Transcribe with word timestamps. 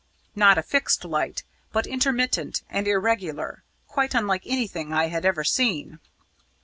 Not 0.35 0.57
a 0.57 0.63
fixed 0.63 1.05
light, 1.05 1.43
but 1.71 1.85
intermittent 1.85 2.63
and 2.71 2.87
irregular 2.87 3.61
quite 3.85 4.15
unlike 4.15 4.41
anything 4.47 4.91
I 4.91 5.09
had 5.09 5.25
ever 5.25 5.43
seen." 5.43 5.99